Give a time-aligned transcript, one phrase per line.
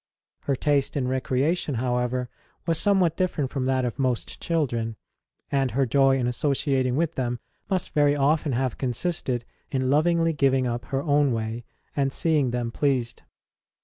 [0.45, 2.27] Her taste in recreation, however,
[2.65, 4.95] was somewhat different from that of most children,
[5.51, 7.39] and her joy in associating with them
[7.69, 12.71] must very often have consisted in lovingly giving up her own way and seeing them
[12.71, 13.21] pleased.